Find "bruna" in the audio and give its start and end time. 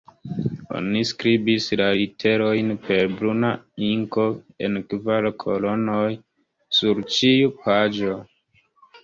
3.19-3.51